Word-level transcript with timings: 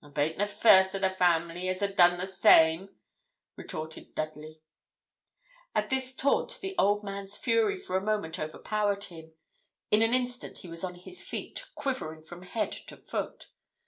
'I 0.00 0.10
baint 0.10 0.38
the 0.38 0.46
first 0.46 0.94
o' 0.94 1.00
the 1.00 1.10
family 1.10 1.68
as 1.68 1.82
a' 1.82 1.92
done 1.92 2.16
the 2.16 2.26
same,' 2.28 3.00
retorted 3.56 4.14
Dudley. 4.14 4.60
At 5.74 5.90
this 5.90 6.14
taunt 6.14 6.60
the 6.60 6.76
old 6.78 7.02
man's 7.02 7.36
fury 7.36 7.76
for 7.80 7.96
a 7.96 8.00
moment 8.00 8.38
overpowered 8.38 9.02
him. 9.02 9.32
In 9.90 10.00
an 10.02 10.14
instant 10.14 10.58
he 10.58 10.68
was 10.68 10.84
on 10.84 10.94
his 10.94 11.24
feet, 11.24 11.64
quivering 11.74 12.22
from 12.22 12.42
head 12.42 12.70
to 12.70 12.96
foot. 12.96 13.48